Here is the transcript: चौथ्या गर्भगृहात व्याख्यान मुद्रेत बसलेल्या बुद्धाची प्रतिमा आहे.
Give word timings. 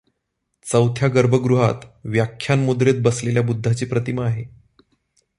चौथ्या 0.65 1.09
गर्भगृहात 1.09 1.75
व्याख्यान 2.03 2.59
मुद्रेत 2.59 3.01
बसलेल्या 3.01 3.43
बुद्धाची 3.43 3.85
प्रतिमा 3.85 4.25
आहे. 4.25 4.45